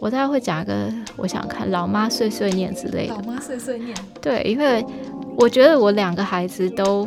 [0.00, 3.14] 我大概会讲一个，我想看老妈碎碎念之类的。
[3.14, 3.94] 老妈碎碎念。
[4.20, 4.82] 对，因为
[5.36, 7.06] 我觉得我两个孩子都，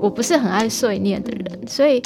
[0.00, 2.00] 我不是很爱碎念的人，所以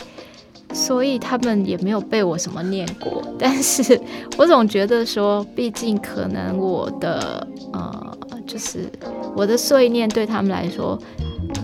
[0.72, 3.22] 所以他们也没有被我什么念过。
[3.38, 4.00] 但是
[4.38, 8.90] 我总觉得说，毕竟可能我的呃，就是
[9.36, 10.98] 我的碎念对他们来说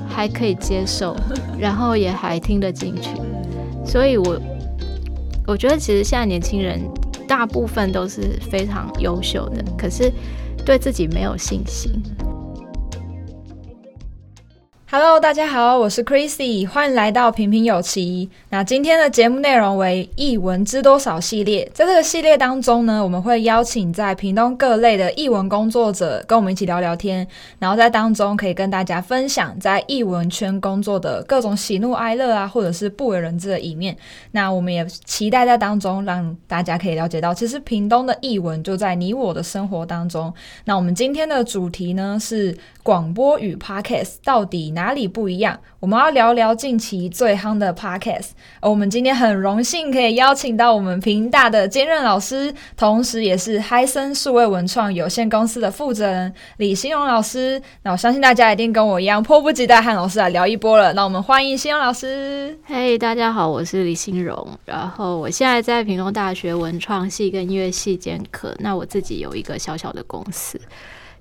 [0.07, 1.17] 还可以接受，
[1.59, 3.09] 然后也还听得进去，
[3.87, 4.39] 所以我
[5.47, 6.79] 我觉得其实现在年轻人。
[7.31, 10.13] 大部分都是非常优秀的，可是
[10.67, 11.93] 对自己没有信心。
[14.93, 18.29] Hello，大家好，我是 Chrissy，欢迎来到平平有奇。
[18.49, 27.25] 那今天的节目内容为译文知多少系列，在这个系列当中呢，我们会邀请在屏东各类的译文工作者跟我们一起聊聊天，
[27.61, 33.97] 然后在当中可以跟大家分享在译文圈工作的各种喜怒哀乐啊，或者是不为人知的一面。
[34.33, 40.35] 那我们也期待在当中让大家可以了解到，其实屏东的译文就在你我的生活当中。
[40.65, 45.61] 那我们今天的主题呢是广播与 Podcast 到底哪里不一样？
[45.79, 48.31] 我们要聊聊近期最夯的 Podcast。
[48.61, 57.61] 而我们今天很荣幸可以邀请到我们平大的兼任老师，同时也是嗨森数位文创有限公司的负责人李新荣老师。
[57.83, 60.95] 那我相信大家一定跟我一样迫不及待和老师来聊一波了。
[60.95, 62.59] 那我们欢迎新荣老师。
[62.65, 64.49] 嘿，大家好，我是李新荣。
[64.65, 68.57] 然后我现在在屏东大学文创系跟音乐系兼课。
[68.61, 70.59] 那我自己有一个小小的公司。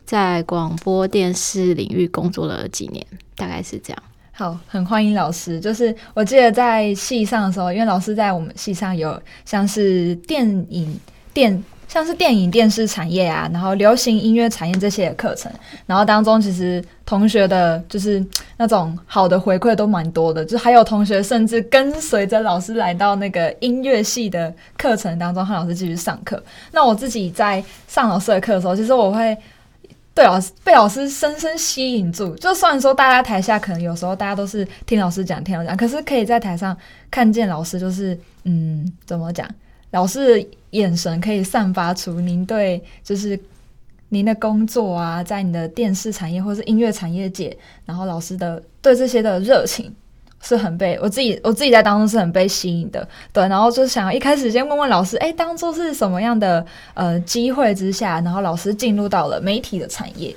[0.09, 4.03] 在广播电视领域工作了几年，大概是这样。
[4.31, 5.59] 好，很欢迎老师。
[5.59, 10.99] 就是我记得在系上的时候，因为老师在我们系上有像是电影
[11.31, 15.51] 电，像是电影电视产业啊，然后流行音乐产业这些课程，
[15.85, 18.25] 然后当中其实同学的就是
[18.57, 26.43] 那种好的回馈都蛮多的，就还有同学甚至跟随着老师来到那个音乐系的课程当中，和老师继续上课。
[26.71, 29.37] 那我自己在上老师的课的时候，其实我会。
[30.19, 36.75] 被老师被老师深深吸引住，就算说大家台下可能有时候大家都是听老师讲听老师讲，可是可以在台上
[37.09, 39.49] 看见老师，就是嗯，怎么讲？
[39.91, 43.39] 老师眼神可以散发出您对就是
[44.09, 49.89] 您的工作啊，在你的电视产业或是音乐产业界，然后老师的对这些的热情。
[50.41, 60.33] 是很被我自己，我自己在当中是很被吸引的，对，然后就想要一开始先问问老师，哎，当初是什么样的呃机会之下，然后老师进入到了媒体的产业？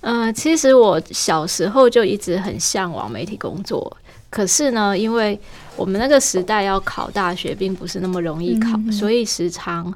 [0.00, 3.94] 嗯、呃，其实我小时候就一直很向往媒体工作，
[4.30, 5.38] 可是呢，因为
[5.76, 9.92] 我们那个时代要考大学并不是那么容易考，所以时常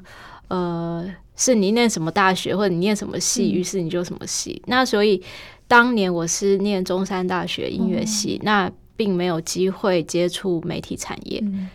[0.49, 1.03] 呃
[1.35, 4.61] 是你念什么大学或者你念什么系，于、嗯、是你就什么系。
[4.67, 5.23] 那所以
[5.67, 8.71] 当年我是念中山大学音乐系，嗯、那。
[9.01, 11.67] 并没有机会接触媒体产业，嗯、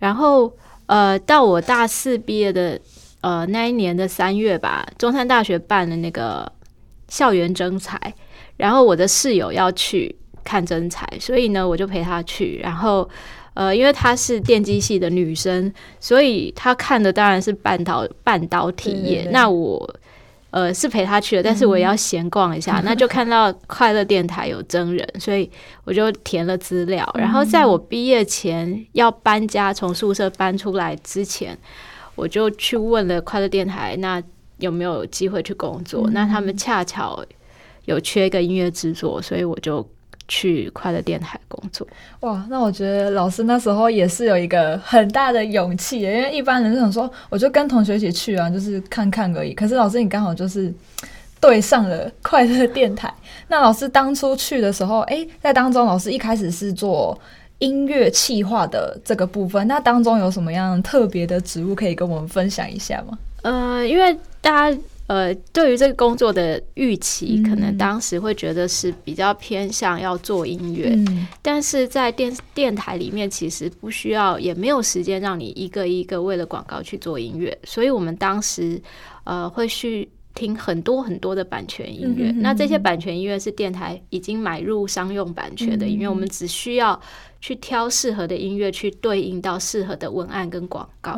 [0.00, 0.52] 然后
[0.86, 2.76] 呃，到我大四毕业的
[3.20, 6.50] 呃那一年的三月吧，中山大学办了那个
[7.06, 7.96] 校园征才，
[8.56, 12.58] 然后我的室友要去看征才，所以呢，我就陪他去。
[12.60, 13.08] 然后
[13.54, 19.18] 呃，因为她是电机系的女生，所以她看的当然是半导半导体业。
[19.18, 19.94] 对对对，那我。
[20.54, 25.50] 呃，是陪他去的，但是我也要闲逛一下，嗯、 那就看到快乐电台有真人，所以
[25.82, 27.04] 我就填了资料。
[27.18, 31.58] 然后在我毕业前要搬家，从宿舍搬出来之前，
[32.14, 34.22] 我就去问了快乐电台，那
[34.58, 36.08] 有没有机会去工作？
[36.08, 37.24] 嗯、那他们恰巧
[37.86, 39.84] 有缺一个音乐制作，所以我就。
[40.26, 41.86] 去快乐电台工作
[42.20, 49.52] 哇，那我觉得老师那时候也是有一个很大的勇气，因为一般人是想说，我就跟同学一起去啊，就是看看而已。
[49.52, 50.72] 可是老师你刚好就是
[51.40, 53.12] 对上了快乐电台。
[53.48, 57.18] 那老师当初去的时候，哎、欸，在当中老师一开始是做
[57.58, 63.18] 音乐企划的这个部分，那当中有什么样特别的职务可以跟我们分享一下吗？
[63.42, 64.78] 呃，因为大家。
[65.14, 78.82] 呃，对于这个工作的预期，可能当时会觉得是比较偏向要做音乐，嗯、但是在电电台里面，其实不需要，也没有时间让你一个一个为了广告去做音乐，所以我们当时
[79.22, 87.00] 呃会去听很多很多的版权音乐，那这些版权音乐是电台已经买入商用版权的音乐，我们只需要。
[87.40, 91.14] 去挑适合的音乐，去对应到适合的文案跟广告，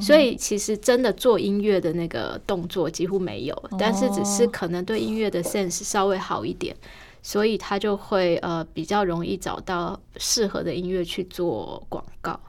[0.00, 6.74] 所以其实真的做音乐的那个动作几乎没有，哦、但是只是可能对音乐的 sense 稍微好一点，
[7.22, 12.40] 所以他就会呃比较容易找到适合的音乐去做广告。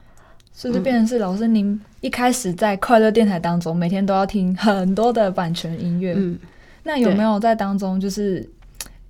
[0.60, 6.38] 所以就变成是老师，您一开始在快乐电台当中，每天都要听很多的版权音乐，嗯，
[6.82, 8.46] 那有没有在当中就是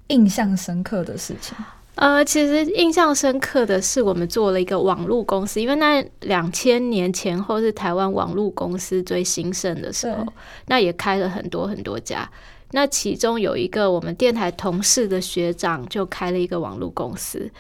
[0.06, 1.56] 印象深刻的事情？
[1.97, 10.25] 呃，其实印象深刻的是，我们做了一个网络公司，因为那两千年前后是台湾网络公司最兴盛的时候，
[10.67, 12.31] 那也开了很多很多家。
[12.70, 17.50] 那其中有一个我们电台同事的学长就开了一个网络公司。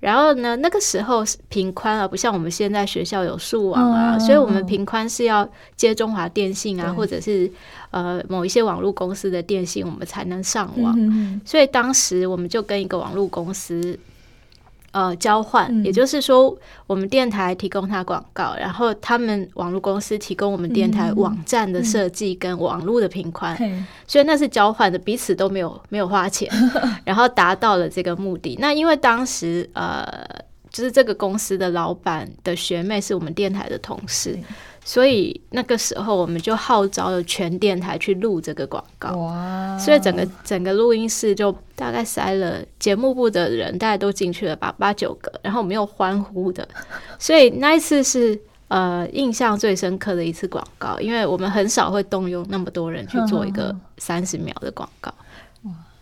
[0.00, 7.50] 然后呢，那个时候频宽啊，不像我们现在学校有数网啊，嗯、所以我们频宽是要接中华电信啊，或者是
[7.90, 10.94] 呃某一些网络公司的电信，我们才能上网。
[10.98, 13.98] 嗯、所以当时我们就跟一个网络公司。
[14.92, 16.56] 呃，交换，嗯、也就是说，
[16.86, 23.56] 我们电台提供他广告，然后他们网络公司提供我们电台网站的设计跟网络的频宽，
[24.06, 26.50] 所以那是交换的，彼此都没有没有花钱，
[27.04, 28.56] 然后达到了这个目的。
[28.60, 30.04] 那因为当时呃，
[30.70, 34.36] 就是这个公司的老板的学妹是我们电台的同事。
[34.84, 39.12] 所以那个时候，我们就号召了全电台去录这个广告。
[39.16, 39.78] 哇！
[39.78, 45.32] 所以整个整个录音室就大概塞了节目部的人，大家都进去了吧，八九个。
[45.42, 46.66] 然后我们又欢呼的，
[47.18, 55.12] 所以那一次是呃印象最深刻的一次广告，因为我们很少会动用那么多人去做一个 三十秒的广告。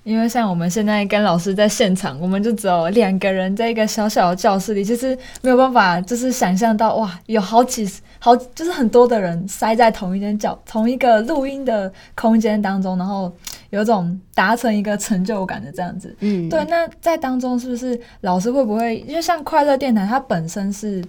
[0.08, 7.86] 因为像我们现在跟老师在现场，我们就只有两个人在一个小小的教室里，其实没有办法，就是想象到哇，有好几
[8.18, 13.30] 好，就是很多的人塞在同一间教同一个录音的空间当中，然后
[13.68, 16.16] 有种达成一个成就感的这样子。
[16.20, 16.64] 嗯，对。
[16.64, 21.04] 那在当中是不是老师会不会，因为像快乐电台，它本身是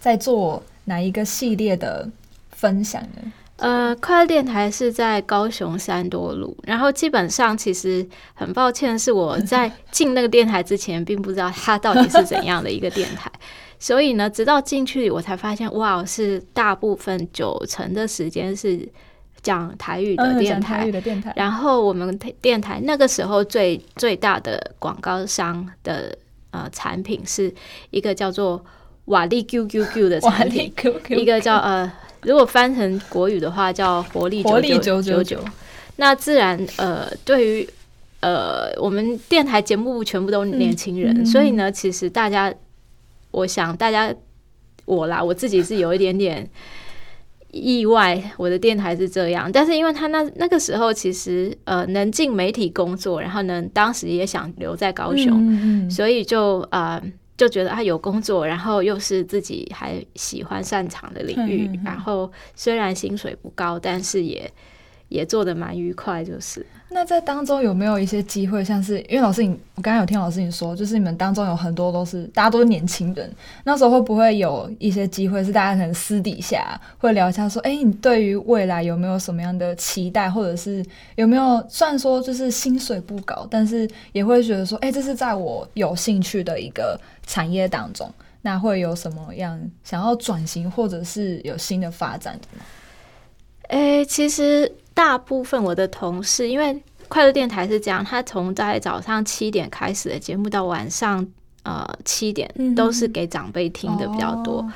[0.00, 2.08] 在做哪一个系列的
[2.50, 3.30] 分享呢？
[3.56, 13.32] 呃，快乐电台是在高雄三多路，然后基本上其实很抱歉，是我在进那个电台之前，并不知道它到底是怎样的一个电台，
[13.80, 18.86] 所以呢，直到进去我才发现，哇，是大部分九成的时间是
[19.40, 21.32] 讲台语的电台，台语的电台。
[21.34, 26.14] 然后我们电台那个时候最最大的广告商的
[26.50, 27.50] 呃产品是
[27.88, 28.62] 一个叫做
[29.06, 30.70] 瓦力 QQQ 的产品，
[31.08, 31.90] 一个叫呃。
[32.26, 35.38] 如果翻成国语的话，叫活力九九九九。
[35.94, 37.68] 那自然，呃，对于
[38.18, 42.52] 呃，我们电台节目全部都年轻人，所以呢，其实大家，
[43.30, 44.12] 我想大家
[44.86, 46.50] 我啦，我自己是有一点点
[47.52, 49.50] 意外，我的电台是这样。
[49.50, 57.00] 但是因为他那那个时候，其实呃，能进媒体工作，然后呢，当时也想留在高雄，所以就啊。
[57.02, 64.50] 呃就觉得啊有工作，然后又是自己还喜欢擅长的领域，嗯、然后虽然薪水不高，但是也
[65.08, 66.64] 也做的蛮愉快，就是。
[66.88, 73.30] 那在当中有没有一些机会，像是因为老师你，我刚刚有听老师你说，就是你们当中有很多都是大家都是年轻人，
[73.64, 80.82] 那时候会不会有一些机会是大家可能私底下会聊一下，说，哎、欸，你对于未来有没有什么样的期待，或者是
[81.16, 88.10] 有没有虽然说就是薪水不高，但是也会觉得说，哎、欸，这是在我有兴趣的一个产业当中，
[88.42, 92.64] 那会有什么样想要转型或者是有新的发展的吗？
[93.68, 94.72] 哎、欸，其实。
[94.96, 101.24] 大部分我的同事，因为快乐电台是这样，他从在早上七点开始的节目到晚上
[101.64, 104.62] 呃七点，都是给长辈听的比较多。
[104.62, 104.72] 嗯、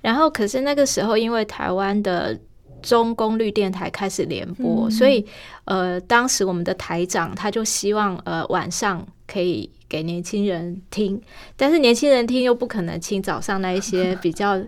[0.00, 2.38] 然后，可是那个时候，因为台湾的
[2.82, 5.26] 中功率电台开始联播，嗯、所以
[5.64, 11.20] 呃，当时我们的台长他就希望呃晚上可以给年轻人听，
[11.56, 14.62] 但是年轻人听又不可能听早上那一些比较。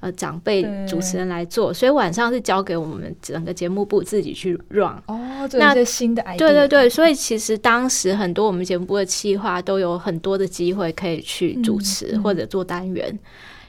[0.00, 4.96] 呃，长辈主持人来做，所以晚上是交给我们整个节目部自己去 run。
[5.06, 6.38] 哦，那这些新的 idea。
[6.38, 13.08] 对对对，所以其实当时很多我们节目部的企划都有很多的机会可以去主持或者做单元。
[13.10, 13.20] 嗯嗯、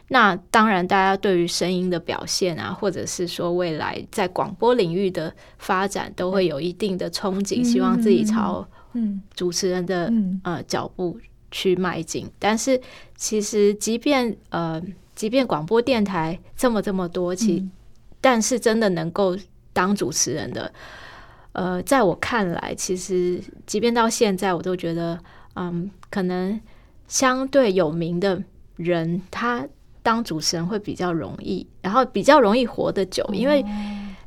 [0.07, 8.65] 那当然，大家对于声音的表现啊，或者是说未来在广播领域的发展，都会有一定的憧憬，嗯、希望自己朝
[9.35, 11.19] 主持人的、嗯、呃脚步
[11.51, 12.25] 去迈进。
[12.39, 12.79] 但是
[13.17, 14.81] 其实，即便呃。
[15.21, 17.71] 即便广播电台这么这么多，其、嗯、
[18.19, 19.37] 但是真的能够
[19.71, 20.73] 当主持人的，
[21.51, 25.19] 呃，在我看来，其实即便到现在，我都觉得，
[25.53, 26.59] 嗯，可能
[27.07, 28.41] 相对有名的
[28.77, 29.63] 人，他
[30.01, 33.63] 当主持人会比较容易，然后比较容易活得久，因为。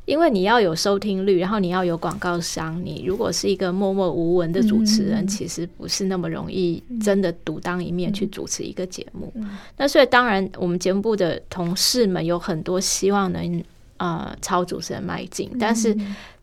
[0.05, 2.79] 因为你要有收听率，然后你要有广告商。
[2.83, 9.31] 你如果是一个默默无闻的主持人，嗯、其实不是那么容易真的独当一面去主持一个节目。
[9.33, 13.63] 嗯、那所以当然，我们节目部的同事们有很多希望能
[13.97, 15.97] 呃朝主持人迈进，嗯、但是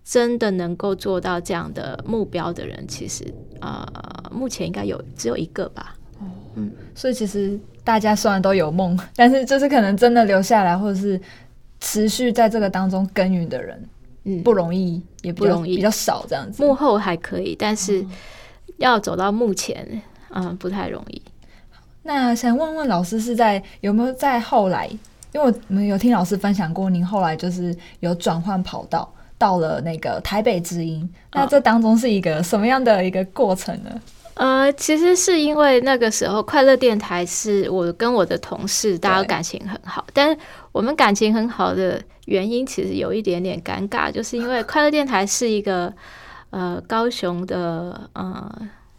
[0.05, 3.25] 真的能够做到这样的目标的人，其实
[3.61, 3.87] 呃
[4.33, 5.95] 目前应该有只有一个吧。
[6.57, 11.21] 嗯，所以其实大家虽然都有梦，但是就是可能真的留下来，或者是。
[11.83, 13.89] 持续在这个当中耕耘的人，
[14.23, 16.63] 嗯，不容易，也不容易，比较少这样子。
[16.65, 18.07] 幕后还可以，但是
[18.77, 21.21] 要走到目前，嗯，不太容易。
[22.05, 24.89] 那想问问老师，是在有没有在后来？
[25.33, 31.09] 因为我们有听老师分享过，您后来就是有转换跑道，到了那个台北之音。
[31.33, 33.91] 那这当中是一个什么样的一个过程呢？
[34.35, 40.37] 呃，其实是因为那个时候快乐电台是我跟我的同事，大家感情很好，但是
[40.73, 45.93] 我们感情很好的原因其实有一点点尴尬，就是因为快乐电台是一个
[46.51, 48.51] 呃高雄的呃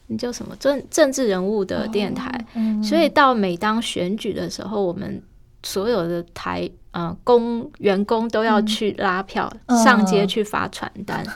[0.07, 5.21] 你叫什么政政治人物的电台，哦嗯、所以到每当选举的时候，我们
[5.63, 11.23] 所有的台呃工员工都要去拉票，嗯、上街去发传单。
[11.25, 11.33] 嗯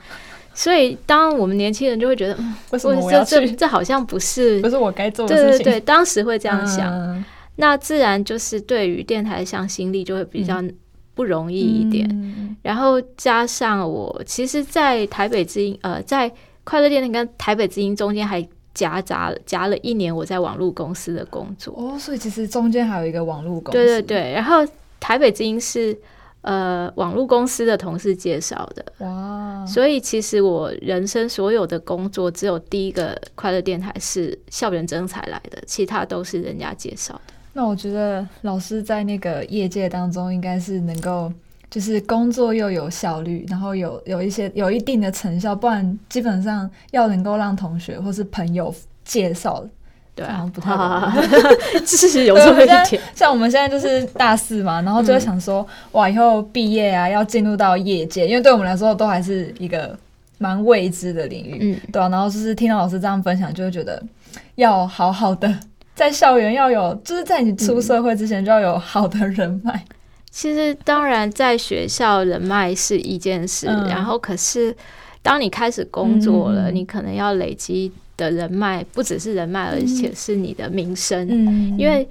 [0.57, 2.35] 所以，当我们年轻人就会觉得，
[2.71, 3.35] 为什么我要去？
[3.35, 5.57] 这这好像不是不是我该做的事情。
[5.59, 7.23] 对对对，当时会这样想。
[7.57, 10.63] 嗯、那自然就是对于电台的向心力就会比较
[11.13, 12.07] 不容易一点。
[12.11, 16.31] 嗯、然后加上我，其实，在台北之音，呃，在
[16.63, 18.41] 快乐电台跟台北之音中间还
[18.73, 21.73] 夹杂夹了一年我在网络公司的工作。
[21.77, 23.71] 哦，所以其实中间还有一个网络公司。
[23.71, 24.65] 对对对，然后
[24.99, 25.97] 台北之音是。
[26.41, 29.65] 呃，网络公司的同事介绍的，哇！
[29.65, 37.33] 所以其实我人生所有的工作，只有第一个快乐电台是校园征才来的，其他都是人家介绍的。
[37.57, 41.33] 那我觉得老师在那个业界当中，应该是能够
[41.71, 48.71] 就是工作又有效率，然后有有一些有一定的成效，不然基本上要能够让同学或是朋友
[49.03, 49.65] 介绍。
[50.13, 51.11] 对啊，不太 好，
[51.83, 53.01] 这是有这么一点。
[53.15, 59.97] 像我们现在就是大四嘛，然后就会想说，嗯、哇，以后毕业啊，要进入到业界，因为对我们来说都还是一个
[60.37, 62.07] 蛮未知的领域，嗯，对啊。
[62.07, 63.99] 然后就是听到老师这样分享，就会觉得
[64.57, 65.51] 要好好的
[65.97, 69.83] 在校园要有，就是在你出社会之前就要有好的人脉。
[70.29, 74.73] 其实当然在学校人脉是一件事，嗯、然后可是
[75.23, 77.91] 当你开始工作了，嗯、你可能要累积。
[78.17, 81.27] 的人脉不只是人脉，而且是你的名声。
[81.29, 82.03] 嗯、因为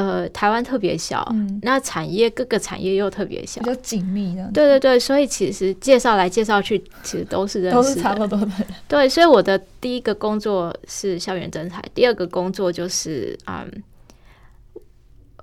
[0.00, 4.50] 呃，台湾特别小，嗯、那产业各个产业又特别小，比较紧密的。
[4.54, 8.50] 对对对，所以其实介绍来介绍去，其实都是认识，都是差不多的。
[8.88, 13.70] 对，所以我的第一个工作是校园征才，第二个工作就是嗯，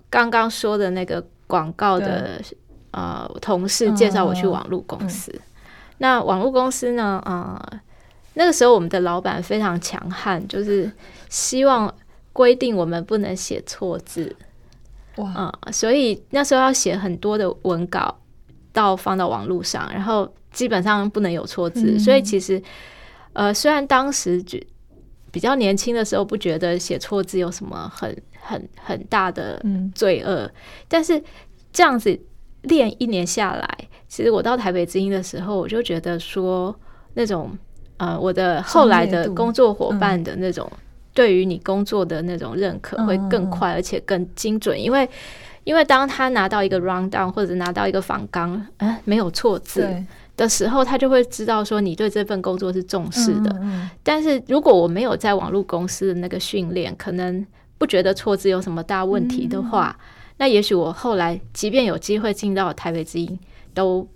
[0.10, 2.42] 刚刚说的那个广告的
[2.92, 5.32] 呃同事介绍我去网络公司。
[5.34, 5.42] 嗯、
[6.00, 7.80] 那网络公司呢，呃。
[8.40, 10.92] 那个时候，我们的老板非常强悍，就是
[11.28, 11.92] 希望
[12.32, 14.36] 规定我们不能写错字。
[15.18, 18.18] 哇，嗯，所以那时候要写很多的文稿
[18.72, 21.96] 到放到网络上，然后基本上不能有错字。
[21.96, 22.62] 嗯、所以其实，
[23.34, 24.60] 呃，虽然当时就
[25.32, 30.54] 比较年轻的时候不觉得写错字有什么很很很大的罪恶，嗯、
[30.88, 31.22] 但是
[31.72, 32.20] 这样子
[32.62, 36.74] 练一年下来，其实我到台北之音的时候，我就觉得说
[37.14, 37.56] 那种。
[38.00, 40.72] 呃，我的后来的工作伙伴的那种
[41.18, 45.10] 对于你工作的那种认可会更快，而且更精准，因为
[45.64, 49.92] 因为当他拿到一个 rundown 或者拿到一个访纲，哎，没有错字
[50.36, 53.60] 的时候，他就会知道说你对这份工作是重视的。
[54.04, 57.44] 但是如果我没有在网络公司的那个训练，可能
[57.80, 59.98] 不觉得错字有什么大问题的话，
[60.38, 63.40] 那也许我后来即便有机会进到台北之音，
[63.74, 64.08] 都。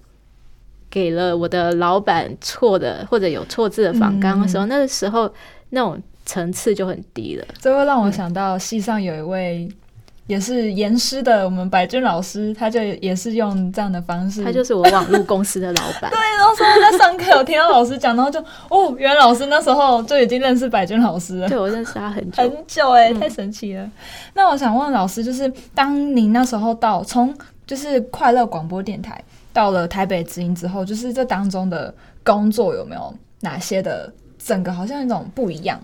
[0.94, 5.34] 给了我的老板错的或者有错字的访纲的时候，嗯、那个时候
[5.70, 7.46] 那种层次就很低了。
[7.60, 9.70] 这会让我想到戏上有一位
[10.28, 14.44] 也是严师的我们白君老师，他就也是用这样的方式。
[14.44, 16.10] 他就是我网络公司的老板。
[16.12, 21.50] 对，然后说在上课有听到老师讲，然后就哦，原来老师那时候就已经认识白君老师了。
[21.50, 23.84] 对，我认识他很久很久哎、欸，太神奇了。
[23.84, 23.92] 嗯、
[24.34, 27.36] 那我想问老师，就是当你那时候到从
[27.68, 29.22] 就是快乐广播电台。
[29.54, 34.10] 到了台北之音之后，就是这当中的工作有没有哪些的
[34.42, 35.78] 整个好像一种不一样？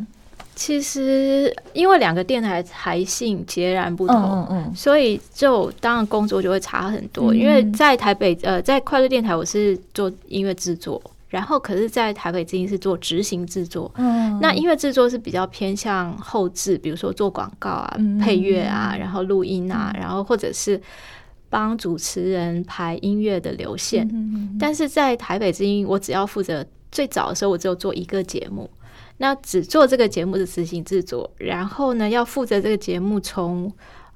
[0.58, 7.32] 其实因为两个电台台性截然不同，嗯嗯，所以就当然工作就会差很多。
[7.32, 11.00] 嗯、因为在台北呃，在快乐电台我是做音乐制作，
[11.30, 13.92] 然后可是在台北之音是做执行制作。
[13.98, 20.82] 嗯，那音乐制作是比较偏向后置，比如说做广告啊、嗯、配乐啊，然后录音啊，嗯、然后或者是。
[21.50, 28.70] 帮主持人排音乐的流线，嗯哼嗯哼，但是在台北之音，我只要负责最早的时候，我只有做一个节目，
[29.18, 33.72] 那只做这个节目的执行制作，然后呢，要负责这个节目从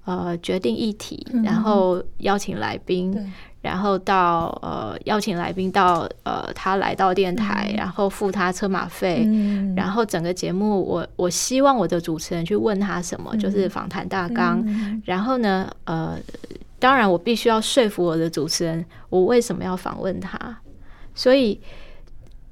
[0.05, 16.17] 呃决定议题，然后邀请来宾，嗯、然后到呃邀请来宾到呃他来到电台，嗯、然后付他车马费，嗯、然后整个节目我我希望我的主持人去问他什么，嗯、就是访谈大纲，嗯、然后呢呃。
[16.81, 20.57] 当然，我必须要说服我的主持人，我为什么要访问他。
[21.13, 21.61] 所以，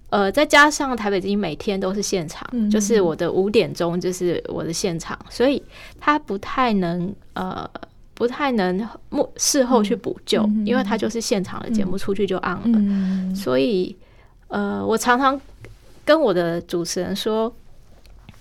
[0.09, 5.61] 呃，再加上台北之音每天都是现场，嗯、就是我的五点钟就是我的现场，所以
[5.99, 7.69] 他不太能呃，
[8.15, 13.95] 不太能幕事后去补救，嗯、因为他就是现场的节目出去就 on 了，嗯、所以
[14.47, 15.39] 呃，我常常
[16.03, 17.53] 跟我的主持人说，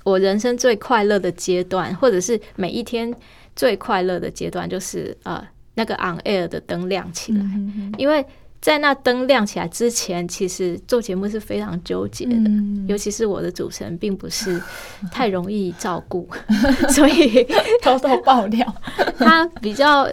[0.04, 3.14] 我人生最快乐的阶段，或者是每一天
[3.54, 8.24] 最快乐的阶段，就是呃那个 on air 的灯亮起来，嗯、因为。
[8.60, 14.60] 在那灯亮起来之前，其实做节目是非常纠结的，嗯、尤其是我的主持人并不是
[15.12, 16.28] 太容易照顾，
[16.90, 17.46] 所以
[17.80, 18.74] 偷偷爆料，
[19.16, 20.10] 他比较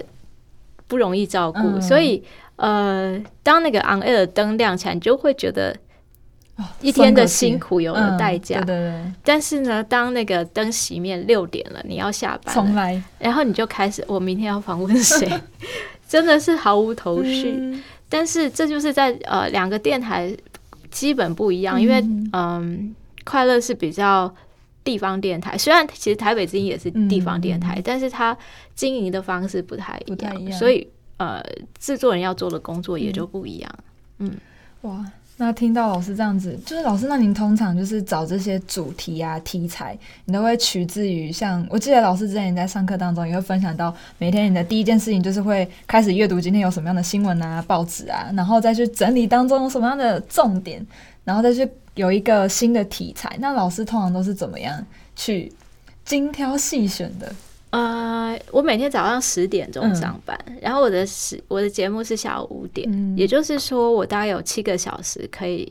[0.87, 2.23] 不容易照顾，嗯、所以
[2.57, 5.75] 呃，当那个 on air 的灯亮起来，你就会觉得
[6.81, 8.59] 一天的辛苦有了代价。
[8.59, 9.11] 嗯、对对对。
[9.23, 15.27] 但是呢，当那个灯熄灭六点了，你要下班，重来，然后你就开始，我明天要访问谁？
[16.07, 17.55] 真的是毫无头绪。
[17.57, 17.83] 嗯
[18.15, 20.33] 但是这就是在呃两个电台
[20.89, 22.95] 基本不一样，因为嗯、呃，
[23.25, 24.33] 快乐是比较
[24.85, 28.37] 地方电台，虽然其实台北之音也是地方电台，嗯、但是它
[28.73, 31.43] 经营的方式不太一样，所以呃
[31.77, 33.69] 制作人要做的工作也就不一样。
[34.19, 35.05] 嗯，嗯哇。
[35.37, 50.85] 那听到老师这样子，就是老师，那您通常就是找这些主题啊、题材，你都会取自于像我记得老师之前在上课当中也会分享到，每天你的第一件事情就是会开始阅读今天有什么样的新闻啊、报纸啊，然后再去整理当中有什么样的重点，
[51.25, 53.35] 然后再去有一个新的题材。
[53.41, 54.85] 那老师通常都是怎么样
[55.17, 55.51] 去
[56.05, 57.29] 精挑细选的？
[57.75, 65.69] 呃，我每天早上十点钟上班，嗯、然后我的时我的节目是下午五点，嗯、也就是说我大概有七个小时可以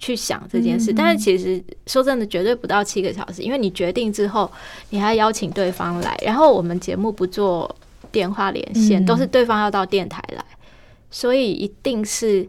[0.00, 0.90] 去想这件事。
[0.90, 4.50] 嗯、但是其实说真的，绝对不到七个小时，因为你决定之后，
[4.90, 7.72] 你还要邀请对方来，然后我们节目不做
[8.10, 10.44] 电话连线，嗯、都是对方要到电台来，
[11.08, 12.42] 所以一定是，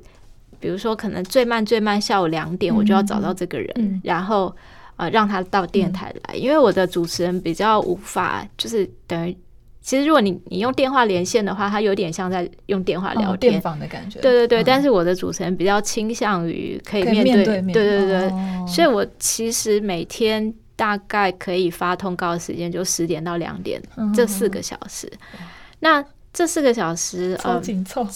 [0.59, 4.55] 比如说可能最慢最慢下午两点，我就要找到这个人，嗯、然后。
[4.97, 9.37] 呃，让他到电台来，嗯、因为我的主持人比较无法，就是等于，
[9.81, 14.19] 其实如果你你用电话连线的话，他有点像在用电话聊天，哦、电访的感觉。
[14.21, 25.11] 对对对，嗯、但是我的主持人比较倾向于可以面对，面对面，对对对，哦、所以我其实每天大概可以发通告的时间就十点到两点，嗯、这四个小时。
[25.33, 25.45] 嗯、
[25.79, 28.09] 那这四个小时超紧凑、呃，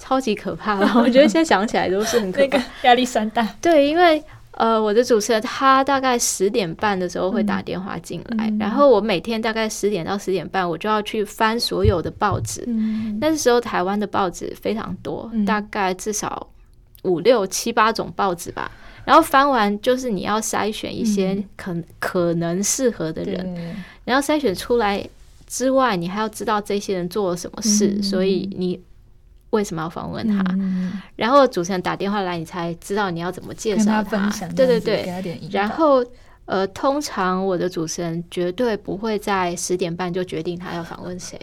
[0.00, 0.92] 超级可怕了。
[0.96, 3.46] 我觉得现在想起来都是很可怕，压力山大。
[3.60, 4.22] 对，因为。
[4.56, 12.64] 呃，我的主持人他大概十点半的时候会打电话进来，嗯、然后我每天大概十点到十点半，我就要去翻所有的报纸。
[12.66, 16.46] 嗯、那时候台湾的报纸非常多，嗯、大概至少
[17.02, 18.70] 五六七八种报纸吧。
[19.04, 25.06] 然后翻完就是你要筛选一些可、嗯、可能适合的人，然后筛选出来
[25.46, 28.80] 之外，你还要知道这些人做了什么事，嗯、所以你。
[29.50, 30.44] 为什么要访问他？
[30.50, 34.04] 嗯、然后主持人打电话来，你才知道你要怎么介绍他。
[34.04, 36.04] 分享对对对，然后
[36.46, 41.40] 呃，通常我的主持人绝对不会在十点半就决定他要访问谁，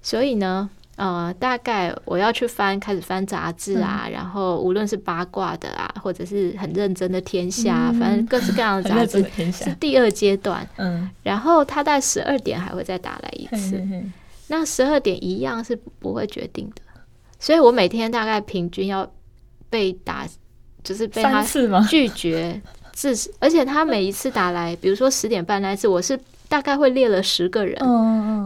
[0.00, 10.64] 所以呢，呃，大概我要去翻，开始翻杂志啊，嗯、然后无论是八卦的啊，或者是很认真的天下，嗯、反正各式各样的杂志是第二阶段。
[10.76, 14.04] 嗯，然后他在十二点还会再打来一次，嘿嘿嘿，
[14.46, 16.82] 那十二点一样是不会决定的。
[17.38, 19.10] 所以我每天大概平均要
[19.68, 20.26] 被打，
[20.82, 21.44] 就是被他
[21.88, 22.60] 拒绝，
[22.92, 26.18] 至而且他每一次打来，比如说十点半那一次，我是
[26.48, 27.76] 大概会列了十个人，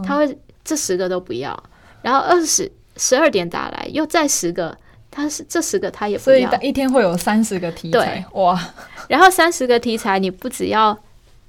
[0.03, 1.57] 他会这十个都不要，
[2.01, 4.77] 然后二十十二点打来又再十个，
[5.09, 8.59] 他是这十个他也不要，所以一天会有三十个题材，哇，
[9.07, 10.97] 然后三十个题材你不只要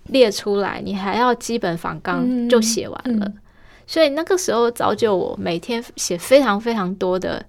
[0.04, 3.02] 列出来，你还要基本访纲就写完了。
[3.04, 3.38] 嗯嗯
[3.92, 7.44] 所以那个时候造就我每天写非常非常多的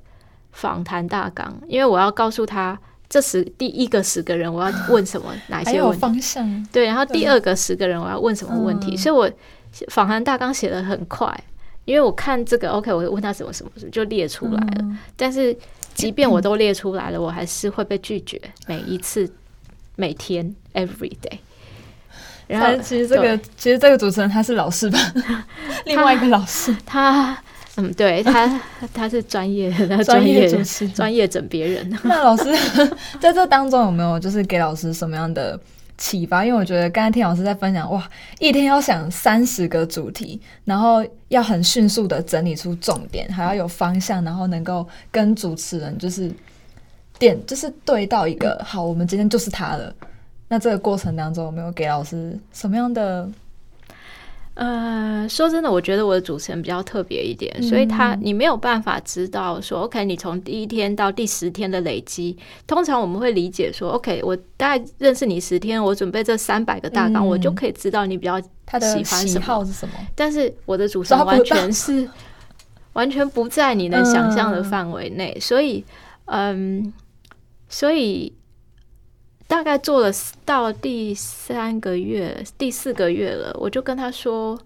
[0.52, 2.78] 访谈大纲，因为我要告诉他
[3.08, 6.00] 这十第一个十个人我要问什么哪些问题。
[6.00, 9.32] 方向，对，然后第二个十个人我要问什么问题，所以我
[9.88, 11.34] 访谈大纲写的很快，
[11.86, 15.56] 因为我看这个 OK，我问他什么什么什么就列出来了，但是
[15.94, 19.32] 即便我都列出来了，我还是会被拒绝，每一次
[19.96, 21.40] 每天 every day。
[22.48, 25.00] 然后其实这个其实这个主持人他是老师吧，
[25.86, 27.38] 另外一个老师，他
[27.76, 28.62] 嗯，对他
[28.94, 31.92] 他是专业的专业主持专业整别人。
[32.04, 32.44] 那老师
[33.20, 35.60] 在这当中有没有就是给老师什么样的
[35.98, 36.46] 启发？
[36.46, 46.32] 因为我觉得刚才听老师在分享，哇，一天要想三十个主题，然后要很迅速的整理出重点，还要有方向，然后能够跟主持人就是
[47.18, 49.92] 点就是对到一个、嗯、好，我们今天就是他了。
[50.54, 53.28] 那这个过程当中有没有给老师什么样的？
[54.54, 62.38] 呃，说真的，我觉得我的主持人比较特别一点，嗯、所以他你没有办法知道说，OK，你从第一天到第十天的累积，
[62.68, 68.48] 通常我们会理解说，OK，我大概认识你十天，我准备这三百个大纲，嗯、我就可以知道你比较喜
[69.04, 69.66] 欢什么。
[69.66, 69.96] 是什么？
[70.13, 72.08] 但是我的主持人完全是
[72.94, 75.84] 完全不在你能想象的范围内，嗯、所以，
[76.26, 76.94] 嗯，
[77.68, 78.32] 所以。
[79.54, 80.12] 大概做了
[80.44, 84.58] 到第三个月、第四个月了，我就跟他说：“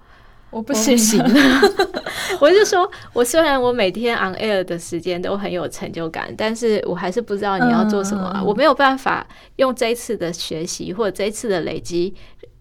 [0.50, 1.62] 我不行了。”
[2.39, 12.13] 我就说：“我虽然我每天 on air 的时间都很有成就感，但是我还是不知道你要做什么啊，我没有办法用这一次的学习或者这一次的累积，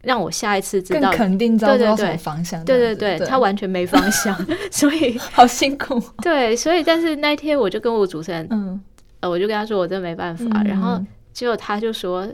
[0.03, 2.65] 让我下一次知道肯定知道什么方向。
[2.65, 4.37] 对对对，他完全没方向，
[4.73, 6.03] 所以好辛苦。
[6.21, 8.81] 对，所以但是那天我就跟我主持人，嗯，
[9.21, 11.01] 呃，我就跟他说，我真的没办法，然后。
[11.37, 12.27] 结果他就说，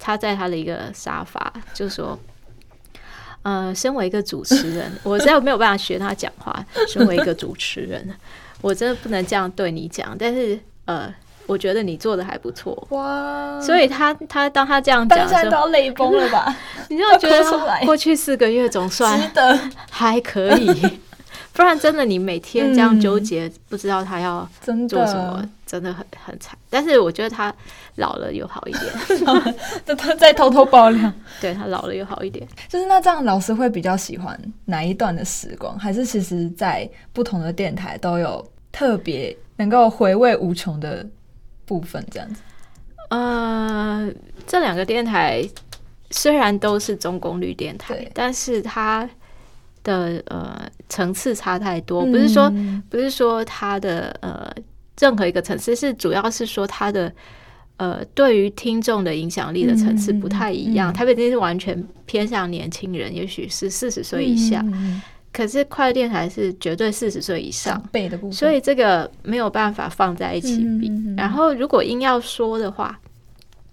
[0.00, 2.18] 他在他的一个沙发就说，
[3.42, 6.66] 呃，身为一个主持人，我实在没有办法学他讲话。
[6.88, 8.12] 身为一个主持人，
[8.60, 10.16] 我真的不能这样对你讲。
[10.18, 11.14] 但是，呃，
[11.46, 12.84] 我觉得你做的还不错。
[12.90, 13.60] 哇！
[13.60, 16.56] 所以他他当他这样讲的时候，都要泪崩了吧？
[16.90, 17.44] 你就觉得
[17.86, 19.16] 过去四个月总算
[19.88, 20.98] 还可以。
[21.52, 24.48] 不然真的，你每天这样纠结，不知道他要
[24.88, 26.58] 做什么，嗯、真的很很惨。
[26.70, 27.54] 但是我觉得他
[27.96, 29.54] 老了又好一点，
[29.84, 31.12] 都他在偷偷爆料。
[31.40, 32.48] 对，他老了又好一点。
[32.68, 35.78] 就是那这样，老师会比较喜欢哪一段的时光？
[35.78, 41.06] 还是其实在不同的电台都有特别能够回味无穷的
[41.66, 42.02] 部分？
[42.10, 42.40] 这样子。
[43.10, 44.10] 呃，
[44.46, 45.46] 这两个电台
[46.10, 49.06] 虽然都是中功率电台，但是它。
[49.84, 52.52] 的呃层次差太多，不是说
[52.90, 54.52] 不是说它的呃
[55.00, 57.12] 任何一个层次，是主要是说它的
[57.76, 60.92] 呃对于听众的影响力的层次不太一样。
[60.92, 64.64] 台北电视是完全偏向年轻人，也许是四十岁以下，
[65.32, 67.80] 可是快乐电台是绝对四十岁以上，
[68.32, 70.90] 所以这个没有办法放在一起比。
[71.16, 72.98] 然后如果硬要说的话，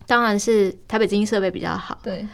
[0.05, 2.25] 当然是台北经济设备比较好，对。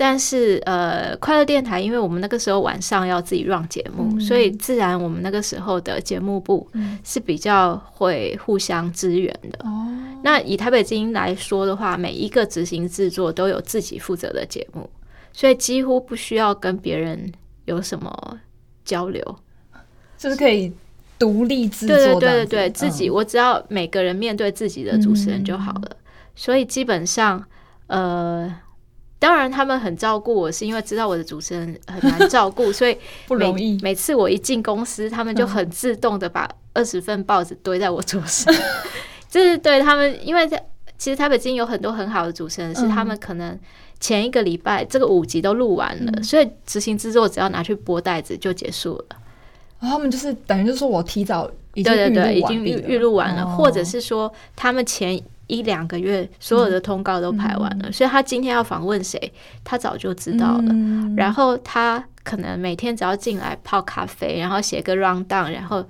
[0.00, 6.70] 但是，呃，快乐电台，因为我们那个时候晚上要自己 run 节目，嗯、所以自然我们那个时候的节目部
[7.02, 9.58] 是比较会互相支援的。
[9.64, 9.88] 哦、
[10.22, 14.88] 那以台北精英来说的话，每一个执行制作都有自己负责的节目，
[15.32, 17.32] 所以几乎不需要跟别人
[17.64, 18.38] 有什么
[18.84, 19.20] 交流，
[20.16, 20.72] 就是可以
[21.18, 21.96] 独立制作。
[21.96, 25.88] 对对对对对，自己我只要每个人面对自己的主持人就好了。
[25.90, 25.96] 嗯、
[26.36, 27.44] 所以基本上，
[27.88, 28.54] 呃。
[29.20, 33.76] 当然，他们很照顾我，是因为知道我的主持人很难照顾， 所以不容易。
[33.82, 38.54] 每次我一进公司，他们就很自动的把二十份报纸堆在我桌上。
[39.28, 40.64] 这是对他们，因为在
[40.96, 43.58] 其实台北经有很多很好的主持人，是他们可能
[43.98, 49.04] 前一个礼拜这个五集都录完了，所以执行制作只要拿去播袋子就结束了。
[49.80, 55.20] 他们就是等于就是说我提早已经对对对，已经预预录完了，或者是说他们前。
[55.48, 59.32] 一两个月，所有的通告都排完了，嗯、所以他今天要访问谁，
[59.64, 60.64] 他早就知道了。
[60.68, 65.84] 嗯、然后他可能每天只要进来泡咖啡，然后写个 rundown，然后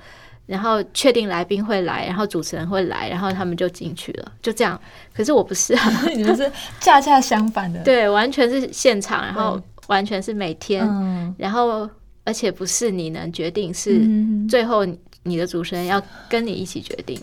[0.47, 4.81] 然后确定来宾会来，然后主持人会来，然后他们就进去了，就这样。
[5.13, 11.89] 可是我不是啊， 你们是恰恰相反的，对，完全是现场，然后完全是每天，嗯、然后
[12.25, 14.01] 而且不是你能决定，是
[14.49, 14.87] 最后
[15.23, 17.21] 你的主持人要跟你一起决定。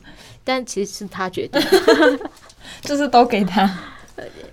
[0.47, 1.60] 但其实是他决定，
[2.84, 3.67] 就是都给他，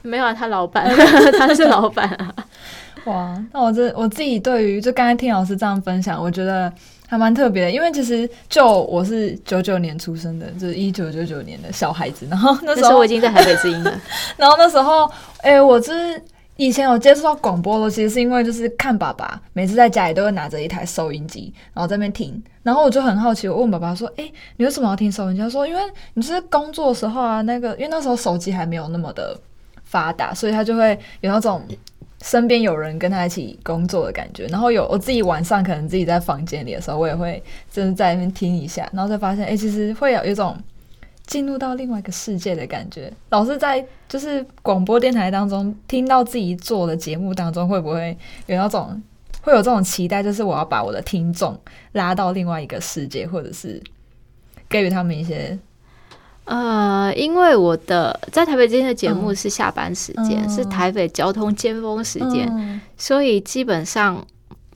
[0.00, 0.88] 没有啊，他老板，
[1.38, 2.34] 他是老板啊。
[3.04, 6.72] 哇，那我这我自己对于就刚才听老师这样分享，我觉得
[7.06, 14.00] 还蛮特别的，因为其实就我是九九年出生的，就是一九九九年的小孩子，然后那时候，我已经在台北之音了，
[14.38, 15.04] 然后那时候，
[15.42, 16.22] 哎、欸，我就是。
[16.64, 25.80] 以前有接触到广播的，其实是因为就是看爸爸每次在家里都会拿着一台收音机，然后在那边听，然后我就很好奇，我问爸爸说：“哎、你为什么要听收音机？”他说：“因为
[26.14, 29.36] 你是工作的时候啊，那个因为那时候手机还没有那么的
[29.82, 31.60] 发达，所以他就会有那种
[32.22, 34.46] 身边有人跟他一起工作的感觉。
[34.46, 40.56] 然后有我自己晚上可能自己在房间里的时候，我也会就是在那边听一下，然后就发现，哎、其实会有一种。”
[41.32, 48.14] 进入到另外一个世界的感觉，老是在就是广播电台当中听到自己做的节目当中，会不会
[48.44, 49.02] 有那种
[49.40, 50.22] 会有这种期待？
[50.22, 51.58] 就是我要把我的听众
[51.92, 53.82] 拉到另外一个世界，或者是
[54.68, 55.58] 给予他们一些
[56.44, 64.22] 呃，因为我的在台北今天的节目是下班时间，嗯、是台北交通尖峰时间，嗯、所以基本上。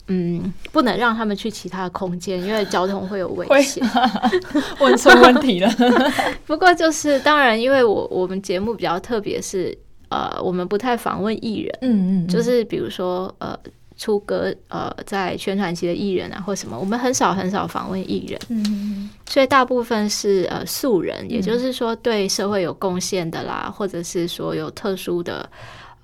[0.07, 3.83] 嗯，不能让他们去其他的空间，因为交通会有危险。
[4.79, 5.69] 问错问题了。
[6.47, 9.77] 不过就是当然，因为我我们节目比较特别，是
[10.09, 11.77] 呃，我们不太访问艺人。
[11.81, 12.27] 嗯，嗯嗯。
[12.27, 13.57] 就是比如说呃，
[13.97, 25.49] 出歌呃在宣传期的艺人啊或什么，我们很少很少访问艺人，嗯，所以大部分是呃素人，也就是说对社会有贡献的啦，或者是说有特殊的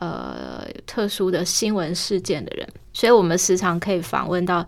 [0.03, 4.65] 呃特殊的新闻事件的人，所以我们时常可以访问到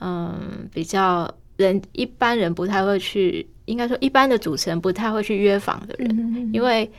[0.00, 6.90] 嗯比较人一般人不太会去，应该说一般的主持人不太会去约访的人，因为。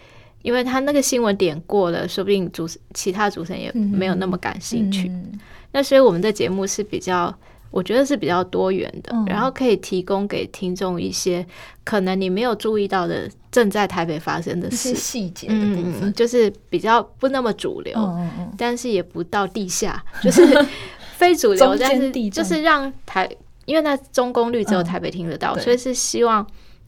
[0.43, 5.11] 因为他那个新闻点过了，说不定主其他主持人也没有那么感兴趣。
[5.73, 7.35] 那所以我们的节目是比较，
[7.69, 11.45] 我觉得是比较多元的，嗯、然后可以提供给听众一些
[11.83, 20.45] 可能你没有注意到的正在台北发生的事细节的部分，嗯，就是比较不那么主流，嗯嗯、但是也不到地下，就是
[21.17, 23.27] 非主流，但是就是让台，
[23.65, 26.45] 因为那中功率只有台北听得到，嗯、所以是希望。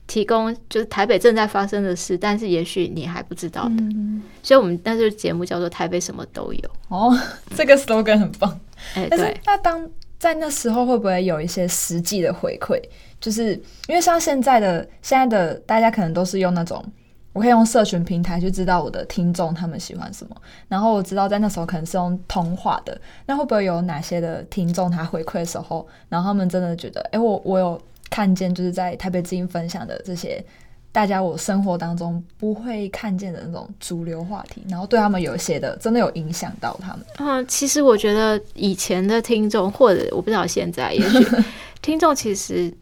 [0.09, 3.75] 提供就是台北正在发生的事，但是也许你还不知道的。
[3.77, 6.69] 嗯、所以，我们那这个节目叫做“台北什么都有”。
[6.89, 7.15] 哦，
[7.55, 8.59] 这个 slogan 很棒。
[8.95, 9.39] 哎、欸，对。
[9.45, 9.87] 那当
[10.19, 12.79] 在那时候会不会有一些实际的回馈？
[13.19, 13.53] 就是
[13.87, 16.85] 因为像现在的现在的大家可能都是用那种，
[17.33, 20.35] 我可以用社群平台去知道我的听众他们喜欢什么。
[20.67, 27.81] 然后我知道在那时候可能是用通话的，那会不会有哪些的听众他回馈的时候，然后他们真的觉得，哎、我我有。
[28.11, 30.43] 看见就是在台北之音分享的这些
[30.91, 36.99] 大家我生活当中不会看见的那种主流话题，然后对他们有一些的真的有影响到他们。
[37.17, 41.25] 嗯，其实我觉得以前的听众或者我不知道现在，也许
[41.81, 42.73] 听众其实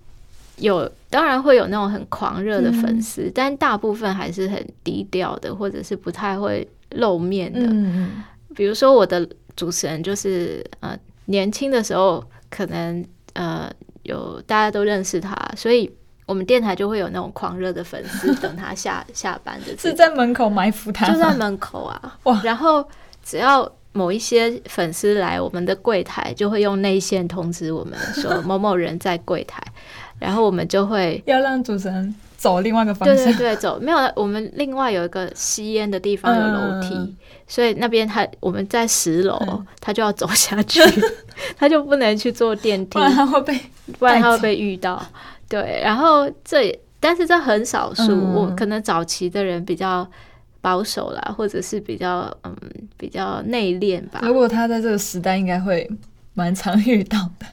[0.57, 7.61] 有，当然会有那种很狂热的粉丝，嗯、但大部分还是很低调的，或者是不太会露面的。
[7.63, 8.23] 嗯，
[8.55, 13.69] 比如说我的主持人就是呃年轻的时候可能呃。
[14.03, 15.91] 有大家都认识他，所以
[16.27, 21.99] 我们电台就会有那种狂热的粉丝等他下 下班的，是在门口埋伏他，就在门口啊。
[22.23, 22.39] 哇！
[22.43, 22.85] 然后
[23.23, 29.63] 只要某一些粉丝来我们的柜台，就会用内线通知我们说 某某人在柜台，
[30.19, 33.97] 然后我们就会要让主持人走另外一个方向，对对对，走没有。
[34.13, 37.15] 我们另外有一个吸烟的地方有楼梯，嗯、
[37.47, 40.81] 所以那边他我们在十楼，嗯、他就要走下去，
[41.57, 43.57] 他就不能去坐电梯，不然他会被。
[43.97, 45.01] 不然他会被遇到，
[45.49, 50.05] 对，然后这但是这很少数，嗯、我可能早期的人比较
[50.61, 52.55] 保守啦，或者是比较嗯
[52.97, 54.19] 比较内敛吧。
[54.23, 55.89] 如果他在这个时代，应该会
[56.33, 57.45] 蛮常遇到的。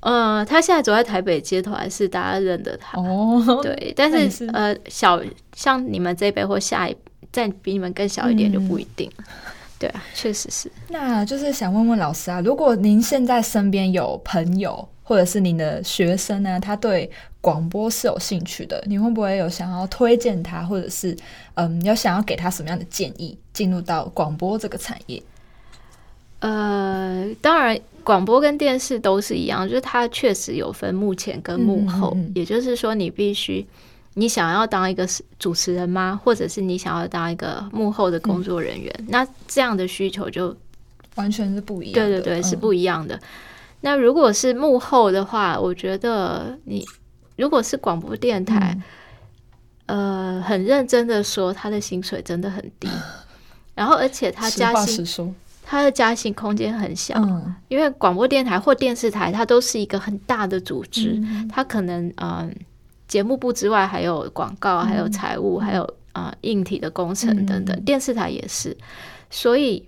[0.00, 3.60] 嗯，他现在走在台北街头，还是大家认得他哦。
[3.62, 5.20] 对，但是，是呃，小
[5.54, 6.96] 像你们这一辈或下一
[7.32, 9.24] 再比你们更小一点就不一定了。
[9.26, 9.34] 嗯、
[9.78, 10.70] 对啊，确实是。
[10.88, 17.08] 那就是想问问老师啊，如果您现在身边有朋友，或者是你的学生呢，他对
[17.40, 21.16] 广播是有兴趣的，你会不会有想要推荐他，或者是
[21.54, 25.22] 嗯，有想要给他什么样的建议，进入到广播这个产业？
[26.40, 33.66] 呃，当然，广播跟电视都是一样，就是它确实有分幕前跟幕后，嗯嗯嗯，也就是说，你必须
[34.14, 36.20] 你想要当一个主持人吗？
[36.22, 38.94] 或者是你想要当一个幕后的工作人员？
[38.98, 40.54] 嗯、那这样的需求就
[41.14, 43.18] 完全是不一样的，对对对，是不一样的。
[43.84, 46.82] 嗯那如果是幕后的话，我觉得你
[47.36, 48.74] 如果是广播电台，
[49.86, 52.88] 嗯、呃，很认真的说，他的薪水真的很低，
[53.76, 62.56] 然后而且他加薪，他的加薪空间很小，嗯、因为广播电台或电视台，它都是一个很大的组织，它、嗯、可能嗯，
[63.06, 68.74] 节目部之外还有广告，还有财务，嗯、还有啊、呃、硬体的工程等等，嗯、电视台也是，
[69.28, 69.86] 所以。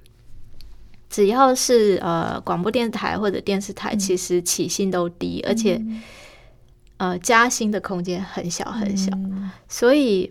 [1.08, 5.80] 只要是呃广播电台或者电视台，其实起薪都低，嗯、而且
[6.96, 10.30] 呃加薪的空间很小很小，嗯、所以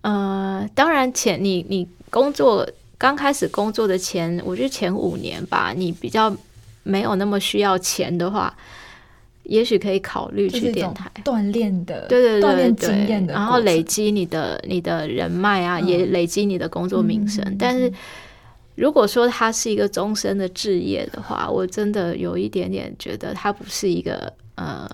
[0.00, 6.34] 呃当然前你你工作刚开始工作的前，我觉得前五年吧，你比较
[6.82, 8.52] 没有那么需要钱的话，
[9.42, 11.10] 也许可以考虑去电台。
[11.22, 17.92] 锻炼的，对对对锻炼经验的，然后累积你的你的人脉啊，嗯、也累积你的工作名声，嗯、但是。
[18.74, 24.88] 如果说它是一个终身的置业的话，我真的有一点点觉得它不是一个呃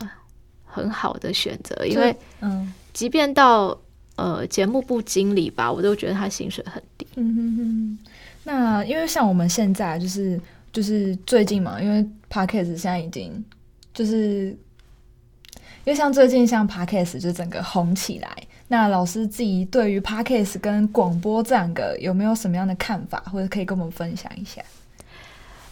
[0.64, 3.76] 很好的选择，因为嗯，即便到
[4.16, 7.06] 呃节目部经理吧，我都觉得他薪水很低。
[7.16, 7.98] 嗯哼哼。
[8.44, 10.40] 那因为像我们现在就是
[10.72, 13.44] 就是最近嘛，因为 Podcast 现在已经
[13.94, 14.46] 就是
[15.84, 18.30] 因为像最近像 Podcast 就整个红起来。
[18.72, 24.62] 那老师自己对于 Podcast 跟广播这两个有没有什么样的看法，或者可以跟我们分享一下？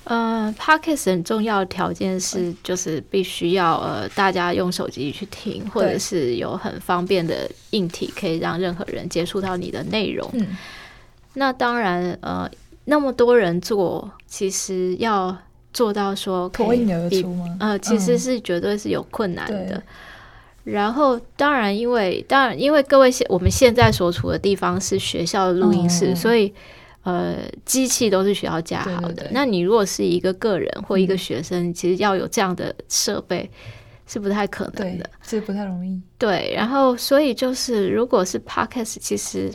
[0.02, 10.28] 呃，Podcast 很重要的条件是，就是必须要呃大家用手机去听，或者是有很方便的硬体，可以让任何人接触到你的内容。
[10.32, 10.56] 嗯，
[11.34, 12.50] 那当然，呃，
[12.86, 15.36] 那么多人做，其实要
[15.72, 17.56] 做到说脱颖而出吗？
[17.60, 19.76] 呃，其实是绝对是有困难的。
[19.76, 19.82] 嗯、
[20.70, 26.52] 然后，当然，因为当然，因为各位现我们现在所处的地方是学校的录音室，嗯、所以
[27.02, 29.08] 呃，机器都是学校架好的。
[29.08, 33.50] 对对对，那你如果是一个个人或一个学生，嗯、其实要有这样的设备
[34.06, 36.00] 是不太可能的，这不太容易。
[36.18, 39.52] 对，然后所以就是，如果是 Podcast，其实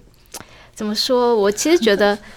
[0.74, 1.36] 怎么说？
[1.36, 2.18] 我其实觉得。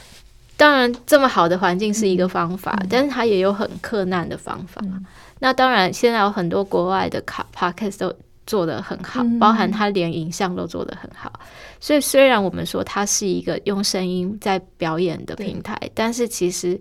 [0.58, 4.80] 当然，这么好的环境是一个方法，嗯、但是它也有很困难的方法。
[4.86, 5.04] 嗯、
[5.40, 8.14] 那当然，现在有很多国外的卡 podcast 都
[8.46, 11.32] 做得很好，嗯、包含他连影像都做得很好。
[11.80, 16.80] 所以，虽然我们说它是一个用声音在表演的平台，但是其实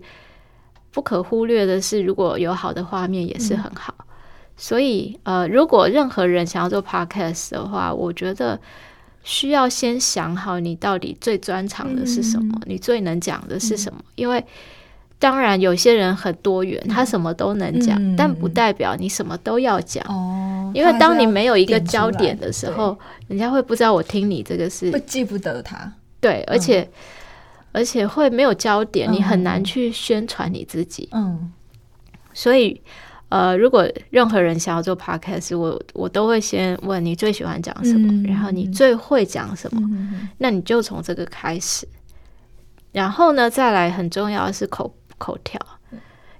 [0.90, 3.94] 不可忽略的是，如果有好的画面也是很好。
[3.98, 4.04] 嗯、
[4.56, 8.60] 所以，呃，如果任何人想要做 podcast 的话，我觉得。
[9.28, 13.98] 需要先想好你到底最专长的是什么，嗯、你最能讲的是什么？
[14.00, 14.46] 嗯、因为
[15.18, 20.04] 当然有些人很多元，嗯、他什么都能讲，嗯、但不代表你什么都要讲。
[20.08, 22.98] 哦，因为当你没有一个焦点的时候，
[23.28, 25.92] 人家会不知道我听你这个是会记不得他。
[26.20, 26.88] 对，而且、嗯、
[27.72, 31.08] 而且会没有焦点，你很难去宣传你自己。
[31.12, 31.52] 嗯，
[32.32, 32.80] 所以。
[33.28, 41.88] 呃，如果任何人想要做 podcast，我我都会先问你最喜欢讲什么，嗯、然后你最会讲什么，嗯、那你就从这个开始。
[42.92, 45.60] 然后呢，再来很重要的是口口条，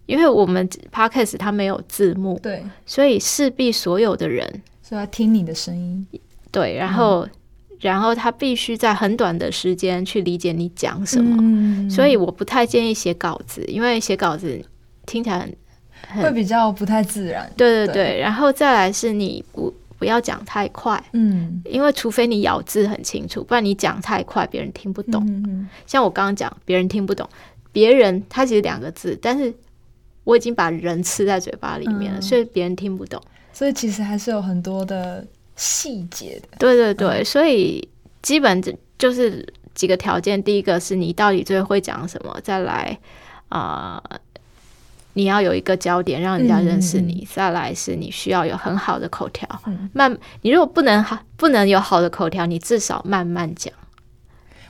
[0.07, 6.07] 因为我们 podcast 它没有字幕，对，所以势必所有的人是要听你的声音，
[6.51, 7.31] 对，然后、嗯、
[7.81, 14.65] 然后他必须在很短的时间去理解你讲什么，嗯、所以我不太建议写稿子，因为写稿子
[15.07, 15.57] 听起来很。
[16.23, 18.21] 会比较不太自然，对对对，对。
[18.21, 25.25] 然后再来是你不不要讲太快，嗯，因为除非你咬字很清楚，不然你讲太快别人听不懂。
[25.27, 25.69] 嗯嗯。
[25.85, 27.29] 像我刚刚讲，别人听不懂，
[27.77, 29.53] 别人他其实两个字，但是
[30.25, 33.21] 我已经把人吃在嘴巴里面了，嗯、所以别人听不懂。
[33.53, 35.23] 所以其实还是有很多的
[35.57, 36.57] 细节的。
[36.59, 37.87] 对对对，嗯、所以
[38.23, 38.63] 基本
[38.97, 42.99] 就是几个条件，第一个是你到底最会讲什么，再来
[43.51, 44.03] 啊。
[44.09, 44.19] 呃
[45.19, 47.27] 你要有一个焦点，让人家认识你。
[47.27, 50.15] 嗯、再来是你需要有很好的口条，嗯、慢。
[50.43, 53.73] 你如果不能好，不能有好的口条，你至少慢慢讲。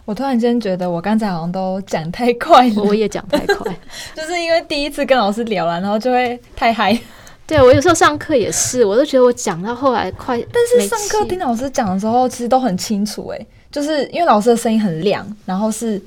[0.06, 3.76] 我突然间觉得我刚才好像都讲太快了，我也讲太快，
[4.14, 6.98] 就是因为第一次跟老师聊了，然后就会太嗨。
[7.46, 10.40] 对，我有时候上课也是，我都觉得我讲到后来快。
[10.52, 13.28] 但是上课听老师讲的时候，其实都很清楚。
[13.28, 16.00] 诶，就是因为老师的声音很亮，然后是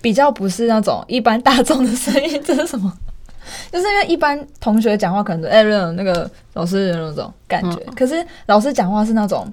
[0.00, 2.40] 比较不是那种一般大众的声音。
[2.44, 2.92] 这是什么？
[3.72, 9.52] 就是因为一般同学讲话可能哎，那那个老师有那种感觉，嗯、可是老师讲话是那种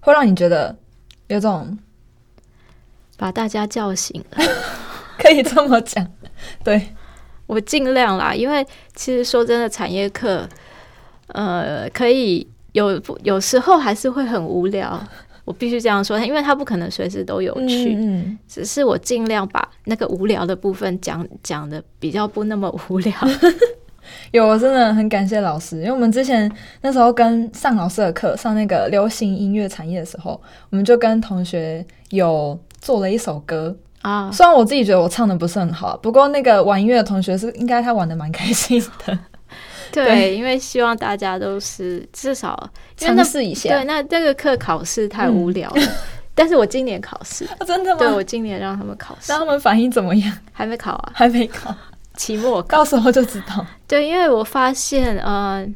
[0.00, 0.74] 会让你觉得
[1.26, 1.76] 有种
[3.22, 4.44] 把大家叫醒了，
[5.16, 6.04] 可以这么讲。
[6.64, 6.88] 对，
[7.46, 10.48] 我尽量啦，因为其实说真的，产业课
[11.28, 15.00] 呃可以有有时候还是会很无聊。
[15.44, 23.12] 我必须这样说，因为他不可能随时都有趣，嗯嗯，只是我尽量把那个无聊的部分讲讲的比较不那么无聊。
[24.30, 34.30] 有，我真的很感谢老师，因为我们之前那时候跟上老师的课，上那个流行音乐产业的时候，我们就跟同学有做了一首歌啊。
[34.30, 39.18] 虽然我自己觉得我唱的不是很好，不过那个玩音乐的同学是应该他玩的蛮开心的。
[39.92, 43.68] 对，对，因为希望大家都是至少尝试一下。
[43.68, 45.82] 对，那这个课考试太无聊了。
[45.82, 45.88] 嗯、
[46.34, 47.98] 但是我今年考试，真的吗？
[47.98, 50.38] 对，我今年让他们考试，那他们反应怎么样？
[50.50, 51.12] 还没考啊？
[51.14, 51.74] 还没考，
[52.16, 53.66] 期末，到时候就知道。
[53.86, 55.68] 对，因为我发现，呃，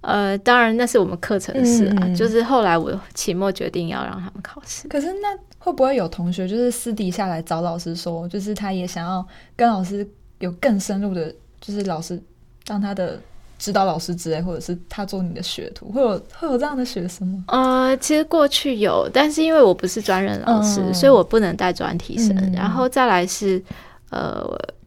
[0.00, 4.88] 呃，当然那是我们课程事啊，嗯、就是后来我期末决定要让他们考试。
[4.88, 9.26] 可是那会不会有同学就是私底下来找老师说，就是他也想要
[9.56, 12.22] 跟老师有更深入的，就是老师。
[12.64, 13.20] 当他的
[13.58, 17.44] 指导老师之类，或者是他做你的学徒，会有会有这样的学生吗？
[17.46, 22.36] 呃，其实过去有，但是因为我不是专任老师，嗯、所以我不能带专题生。
[22.36, 23.62] 嗯、然后再来是，
[24.10, 24.44] 呃，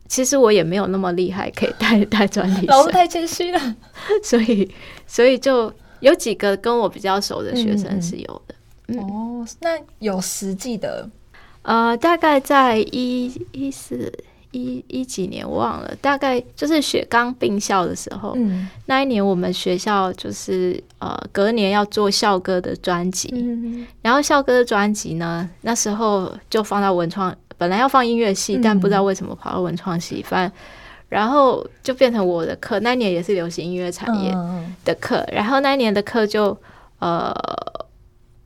[0.09, 2.67] 其实我也没有那么厉害，可以带带专题生。
[2.67, 3.75] 老师太谦虚了，
[4.23, 4.69] 所以
[5.07, 8.53] 所以就有几个跟我比较熟的学生是有的。
[8.53, 8.58] 嗯嗯、
[8.97, 11.08] 哦，那有实际的，
[11.62, 14.12] 呃，大概在一一四。
[14.52, 30.58] 一一几年我忘了，大概就是雪刚并校的时候，嗯、那一年我们学校就是呃隔年要做校歌的专辑，嗯、然后校歌的专辑呢，那时候就放到文创，本来要放音乐系，嗯、但不知道为什么跑到文创系，反正
[31.10, 32.79] 然后就变成我的课。
[32.79, 34.35] 那一年也是流行音乐产业
[34.83, 36.58] 的课，嗯、然后那一年的课就
[36.98, 37.31] 呃，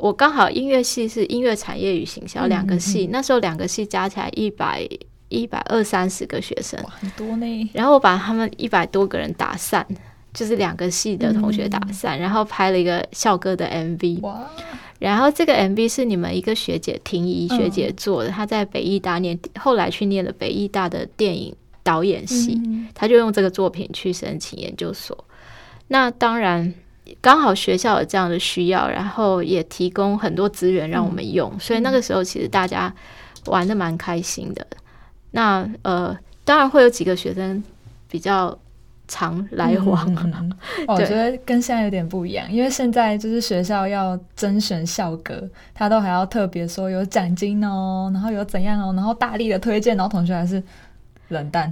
[0.04, 4.88] 我刚好音乐系是音乐产业与行销两个系，嗯、那时候两个系加起来一百。
[5.30, 7.70] 一百二三十个学生，很多呢。
[7.74, 9.84] 然后我把他们一百多个人打散，
[10.32, 14.22] 就是两个系的同学打散，嗯、然后拍了一个校歌的 MV。
[14.22, 14.48] 哇！
[15.00, 22.62] 然后这个 MV 是你们一个学姐婷宜学姐做的，她、嗯、在北艺大念，后来去念了北艺大的电影导演系，
[22.94, 25.26] 她、嗯、就用这个作品去申请研究所。
[25.88, 26.72] 那当然。
[27.22, 32.94] 刚好学校有这样的需要，然后也提供很多资源让我们用，嗯、所以那个时候其实大家
[33.48, 34.66] 玩的蛮开心的。
[35.32, 37.62] 那呃，当然会有几个学生
[38.08, 38.58] 比较
[39.08, 40.16] 常来往。
[40.88, 45.44] 我觉得跟现在有点不一样，因为现在就是学校要甄选校歌，
[45.74, 50.62] 他都还要特别说有奖金哦，然后有怎样哦，然后大力的推荐，然后同学还是
[51.30, 51.72] 冷淡。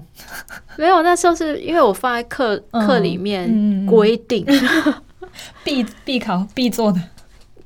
[0.75, 4.43] 没有，那时候是因为我放在课课、嗯、里面规定。
[4.47, 4.93] 嗯嗯
[5.63, 7.01] 必必考必做的，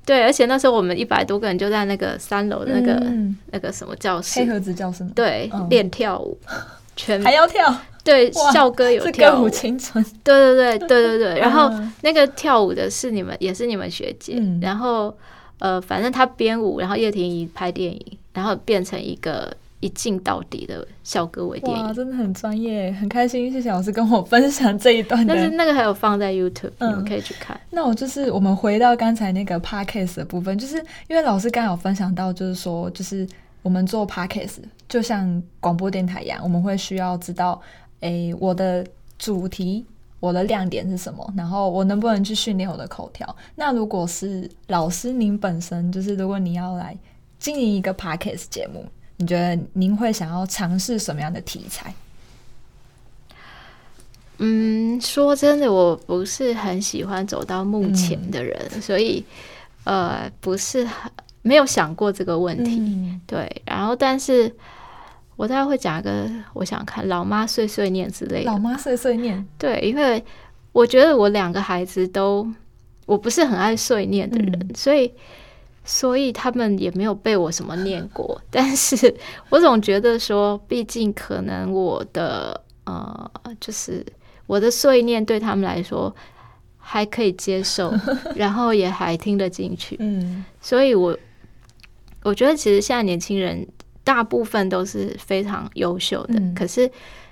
[0.06, 6.38] 对，而且那时候我们一百多个人就在那个三楼的那个、嗯、那个什么教室，黑盒子教室，对，练、嗯、跳舞，
[6.95, 15.16] 全还要跳，对，校歌有跳舞，青春，对对对对对对，然后那个跳舞的是你们，也是你们学姐，嗯、然后
[15.60, 19.56] 呃，反正他编舞，然后叶婷仪拍电影，然后变成一个。
[19.82, 23.51] 一镜到底的小歌微电影，哇，真的很专业，很开心。
[23.51, 25.26] 谢谢老师跟我分享这一段。
[25.28, 27.59] 但是那个还有放在 YouTube，、嗯、你们可以去看。
[27.69, 33.28] 那我就是我们回到刚才那个 Podcast 的部分，就是因为老师刚有分享到，就是说，就是
[33.61, 34.57] 我们做 Podcast
[34.89, 37.61] 就像广播电台一样，我们会需要知道，
[37.99, 38.84] 诶、欸，我的
[39.19, 39.86] 主题，
[40.19, 43.36] 我的亮点是什么，然后我能不能去训练我的口条。
[43.55, 46.97] 那如果是老师您本身，就是如果你要来
[47.38, 48.84] 经营一个 Podcast 节目。
[49.18, 51.93] 你觉得您会想要尝试什么样的题材？
[54.39, 59.24] 嗯，说真的，我不是很喜欢走到目前的人，嗯、所以
[59.86, 61.09] 呃，不是很
[61.41, 62.78] 没有想过这个问题。
[62.78, 64.53] 嗯、对，然后但是
[65.38, 68.51] 我大概会讲一个，我想看老妈碎碎念之类的。
[68.51, 70.22] 老妈碎碎念，对，因为
[70.74, 72.45] 我觉得我两个孩子都，
[73.05, 75.09] 我不是很爱碎念的人，嗯、所以。
[75.88, 79.15] 所以他们也没有被我什么念过， 但是
[79.49, 84.03] 我总觉得说，毕竟可能我的呃，就是
[84.47, 86.13] 我的碎念对他们来说
[86.77, 87.93] 还可以接受，
[88.36, 89.95] 然后也还听得进去。
[89.99, 91.15] 嗯，所以我
[92.23, 93.65] 我觉得其实现在年轻人
[94.03, 96.89] 大部分都是非常优秀的，嗯、可是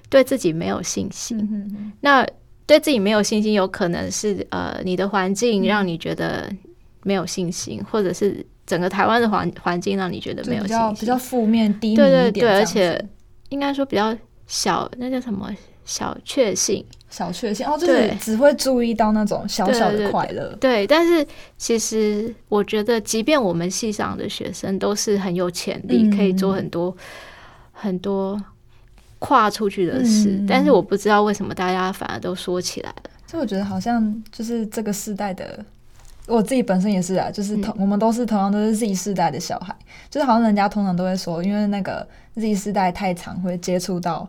[0.10, 1.92] 对自己没有信心。
[2.02, 2.24] 那
[2.68, 6.54] 对自己没有信心，有可能是呃，你的环境让你觉得。
[7.04, 11.96] 没有信心，或者是整个台湾的环环境让你觉得没有信心，比较负面、低。
[11.96, 13.04] 对对对，而且
[13.50, 14.16] 应该说比较
[14.48, 15.50] 小，那叫什么
[15.86, 16.86] 小确幸？
[17.10, 20.48] 小确幸哦，就是只会注意到那种小小的快乐。
[20.60, 21.24] 对，对，但是
[21.58, 26.96] 其实我觉得，即便我们系上的学生都是很有潜力，嗯、可以做很多
[27.72, 28.42] 很多
[29.20, 33.12] 跨出去的事，嗯、但是我不知道为什么大家反而都说起来了。
[33.28, 35.64] 所以我觉得好像就是这个世代的。
[36.26, 39.76] 我自己本身也是啊，就是同、嗯、我们都是同样都是 Z 世代的小孩，
[40.10, 44.26] 就是好像人家通常都会说，因为那个 Z 世代太常会接触到，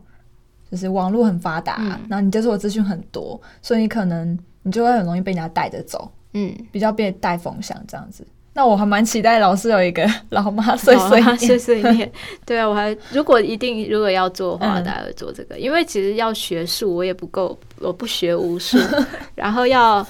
[0.69, 8.27] 就是网络很发达，嗯、然后你接触的资讯很多，所以你可能你就会很容易被人家带着走，嗯，比较被带风向这样子。
[8.55, 12.11] 那我还蛮期待老师有一个老妈 碎碎念，碎碎念，
[12.45, 18.77] 对啊，我还如果一定如果要做的话，大家会做这个，嗯、因为其实要学术我也不够，我不学无术，
[19.37, 20.05] 然后要。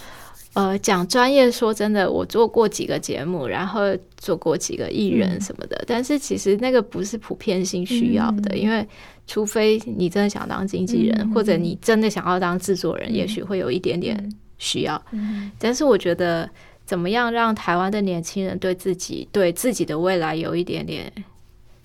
[0.55, 3.81] 呃，讲专业，说真的，我做过几个节目，然后
[4.17, 8.87] 做过几个艺人什么的，嗯、但是其实那个不是普遍性需要的，嗯、因为
[9.27, 14.17] 除非你真的想当经纪人，嗯、或者你真的想要当制作人，嗯、也许会有一点点
[14.59, 15.03] 需要。
[15.11, 16.49] 嗯、但是我觉得，
[16.87, 21.13] 怎么样让台湾的年轻人对自己、对自己的未来有一点点、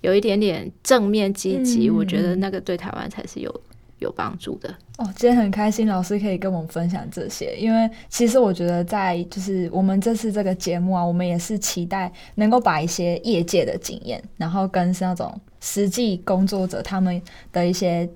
[0.02, 3.62] 有一点点正面积极，嗯、我觉得那个对台湾才是有。
[4.00, 7.56] 有帮助的哦，今天很开心，老师可以跟我们分享这些。
[7.58, 17.22] 因为其实我觉得，在就是我们这次这个节目啊，我们也是期待能够把一些业界的经验，然后跟是那种实际工作者他们
[17.52, 18.10] 的一些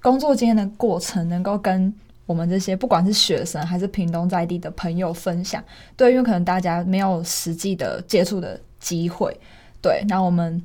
[0.00, 1.92] 工作经验的过程，能够跟
[2.26, 5.62] 我们这些不管是学生还是屏东在地的朋友分享。
[5.96, 9.36] 对，因为可能大家没有实际的接触的机会。
[9.82, 10.62] 对，那我们。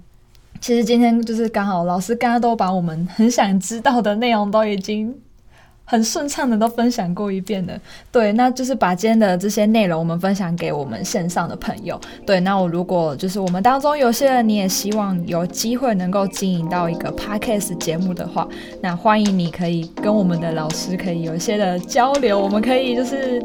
[0.66, 5.16] 其实今天就是刚好，老师刚刚都把我们很想知道的内容都已经
[5.84, 7.80] 很顺畅的都分享过一遍了。
[8.12, 12.02] 对，那就是把今天的这些内容我们分享给我们线上的朋友。
[12.26, 18.48] 对，那我如果就是我们当中有些人你也希望有机会能够经营到一个 podcast 节目的话，
[18.82, 23.40] 那欢迎你可以跟我们的老师可以有一些的交流，我们可以就是。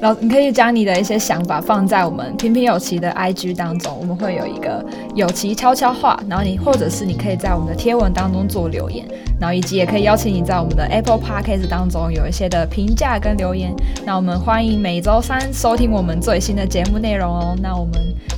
[0.00, 4.84] 老你可以将你的一些想法放在我们平平有奇的 IG 当中，我们会有一个
[5.14, 9.06] 有奇悄悄话，然后你或者是你可以在我们的贴文当中做留言，
[9.40, 13.74] 然后以及也可以邀请你在我们的 Apple Podcast 当中有一些的评价跟留言。
[14.04, 17.56] 那我们欢迎每周三收听我们最新的节目内容哦。
[17.62, 17.94] 那我们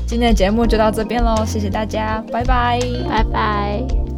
[0.06, 4.17] 今天的节目就到这边喽，谢谢大家，拜拜，拜拜。